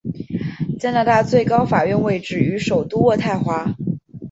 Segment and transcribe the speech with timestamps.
[0.79, 3.75] 加拿大最高法院位置于首都渥太华。